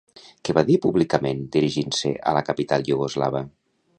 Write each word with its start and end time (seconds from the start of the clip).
Què 0.47 0.53
va 0.57 0.63
dir 0.69 0.77
públicament 0.85 1.43
dirigint-se 1.57 2.13
a 2.31 2.35
la 2.39 2.43
capital 2.49 2.89
iugoslava? 2.95 3.45